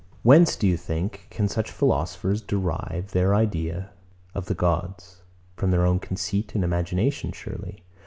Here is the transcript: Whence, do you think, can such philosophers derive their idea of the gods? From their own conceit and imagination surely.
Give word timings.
Whence, 0.23 0.55
do 0.55 0.65
you 0.67 0.77
think, 0.77 1.27
can 1.29 1.47
such 1.47 1.69
philosophers 1.69 2.41
derive 2.41 3.11
their 3.11 3.35
idea 3.35 3.91
of 4.33 4.47
the 4.47 4.55
gods? 4.55 5.21
From 5.57 5.69
their 5.69 5.85
own 5.85 5.99
conceit 5.99 6.55
and 6.55 6.63
imagination 6.63 7.31
surely. 7.31 7.83